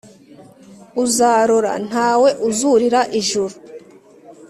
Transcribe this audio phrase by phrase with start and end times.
[1.03, 3.55] uzarora ntawe uzurira ijuru,